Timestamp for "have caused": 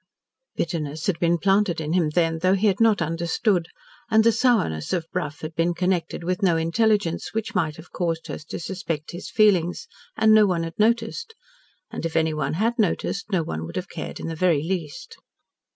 7.75-8.25